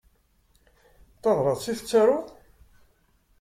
D 1.13 1.17
tabrat 1.21 1.63
i 1.71 1.73
tettaruḍ? 1.77 2.27